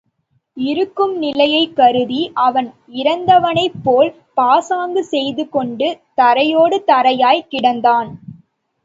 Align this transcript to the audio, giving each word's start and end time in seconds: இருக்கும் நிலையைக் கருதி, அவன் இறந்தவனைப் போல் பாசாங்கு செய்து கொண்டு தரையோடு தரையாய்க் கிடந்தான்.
இருக்கும் 0.57 1.11
நிலையைக் 1.17 1.75
கருதி, 1.75 2.21
அவன் 2.45 2.69
இறந்தவனைப் 2.93 3.77
போல் 3.83 4.09
பாசாங்கு 4.33 5.03
செய்து 5.05 5.49
கொண்டு 5.49 5.89
தரையோடு 6.17 6.79
தரையாய்க் 6.87 7.51
கிடந்தான். 7.51 8.09